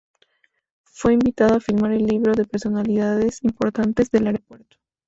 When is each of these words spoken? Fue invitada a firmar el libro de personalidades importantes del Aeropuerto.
Fue 0.87 1.13
invitada 1.13 1.57
a 1.57 1.59
firmar 1.59 1.91
el 1.91 2.07
libro 2.07 2.33
de 2.33 2.45
personalidades 2.47 3.43
importantes 3.43 4.09
del 4.09 4.25
Aeropuerto. 4.25 4.77